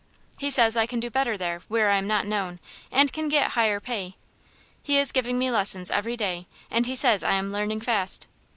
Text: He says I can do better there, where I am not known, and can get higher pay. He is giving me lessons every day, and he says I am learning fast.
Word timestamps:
He 0.39 0.49
says 0.49 0.75
I 0.75 0.87
can 0.87 0.99
do 0.99 1.11
better 1.11 1.37
there, 1.37 1.61
where 1.67 1.91
I 1.91 1.97
am 1.97 2.07
not 2.07 2.25
known, 2.25 2.59
and 2.91 3.13
can 3.13 3.29
get 3.29 3.51
higher 3.51 3.79
pay. 3.79 4.15
He 4.81 4.97
is 4.97 5.11
giving 5.11 5.37
me 5.37 5.51
lessons 5.51 5.91
every 5.91 6.17
day, 6.17 6.47
and 6.71 6.87
he 6.87 6.95
says 6.95 7.23
I 7.23 7.33
am 7.33 7.51
learning 7.51 7.81
fast. 7.81 8.25